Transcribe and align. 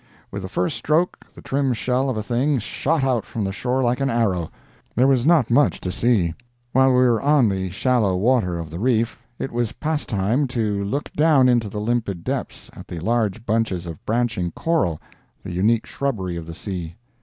With 0.31 0.41
the 0.41 0.49
first 0.49 0.77
stroke 0.77 1.15
the 1.35 1.43
trim 1.43 1.73
shell 1.73 2.09
of 2.09 2.17
a 2.17 2.23
thing 2.23 2.57
shot 2.57 3.03
out 3.03 3.23
from 3.23 3.43
the 3.43 3.51
shore 3.51 3.83
like 3.83 4.01
an 4.01 4.09
arrow. 4.09 4.49
There 4.95 5.05
was 5.05 5.27
not 5.27 5.51
much 5.51 5.79
to 5.81 5.91
see. 5.91 6.33
While 6.71 6.87
we 6.89 6.95
were 7.03 7.21
on 7.21 7.49
the 7.49 7.69
shallow 7.69 8.17
water 8.17 8.57
of 8.57 8.71
the 8.71 8.79
reef, 8.79 9.19
it 9.37 9.51
was 9.51 9.73
pastime 9.73 10.47
to 10.47 10.83
look 10.83 11.13
down 11.13 11.47
into 11.47 11.69
the 11.69 11.79
limpid 11.79 12.23
depths 12.23 12.67
at 12.73 12.87
the 12.87 12.99
large 12.99 13.45
bunches 13.45 13.85
of 13.85 14.03
branching 14.03 14.49
coral—the 14.53 15.53
unique 15.53 15.85
shrubbery 15.85 16.35
of 16.35 16.47
the 16.47 16.55
sea. 16.55 16.95